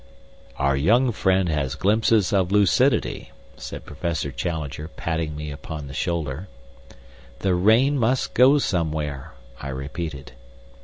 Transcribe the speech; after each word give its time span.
"Our 0.57 0.75
young 0.75 1.11
friend 1.11 1.47
has 1.49 1.75
glimpses 1.75 2.33
of 2.33 2.51
lucidity," 2.51 3.29
said 3.55 3.85
Professor 3.85 4.31
Challenger, 4.31 4.87
patting 4.87 5.35
me 5.35 5.51
upon 5.51 5.85
the 5.85 5.93
shoulder. 5.93 6.47
"The 7.41 7.53
rain 7.53 7.99
must 7.99 8.33
go 8.33 8.57
somewhere," 8.57 9.33
I 9.61 9.67
repeated. 9.69 10.31